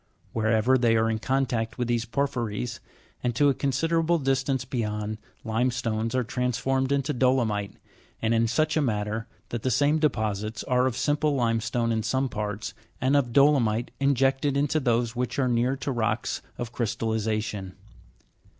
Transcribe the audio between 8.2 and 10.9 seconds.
in such a manner that the same deposits are